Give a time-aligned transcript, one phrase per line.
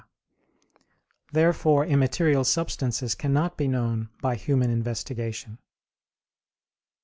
[1.31, 5.59] Therefore immaterial substances cannot be known by human investigation.